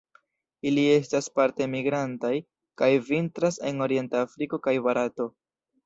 Ili 0.69 0.85
estas 0.93 1.27
parte 1.41 1.67
migrantaj, 1.75 2.33
kaj 2.83 2.91
vintras 3.13 3.63
en 3.71 3.87
orienta 3.89 4.27
Afriko 4.27 4.65
kaj 4.69 4.79
Barato. 4.91 5.35